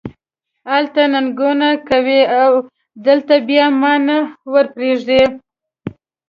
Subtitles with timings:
[0.71, 2.51] هلته ننګونې کوې او
[3.05, 4.17] دلته بیا ما نه
[4.51, 5.23] ور پرېږدې.